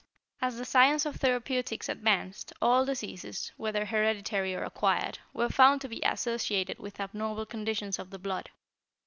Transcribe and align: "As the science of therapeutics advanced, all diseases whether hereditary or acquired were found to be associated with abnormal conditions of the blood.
"As 0.41 0.57
the 0.57 0.65
science 0.65 1.05
of 1.05 1.17
therapeutics 1.17 1.87
advanced, 1.87 2.53
all 2.59 2.85
diseases 2.87 3.51
whether 3.55 3.85
hereditary 3.85 4.55
or 4.55 4.63
acquired 4.63 5.19
were 5.31 5.47
found 5.47 5.79
to 5.81 5.87
be 5.87 6.01
associated 6.03 6.79
with 6.79 6.99
abnormal 6.99 7.45
conditions 7.45 7.99
of 7.99 8.09
the 8.09 8.17
blood. 8.17 8.49